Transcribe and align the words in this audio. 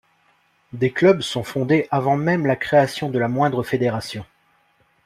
Des 0.73 0.91
clubs 0.91 1.21
sont 1.21 1.43
fondés 1.43 1.87
avant 1.91 2.17
même 2.17 2.47
la 2.47 2.55
création 2.55 3.11
de 3.11 3.19
la 3.19 3.27
moindre 3.27 3.61
fédération. 3.61 4.25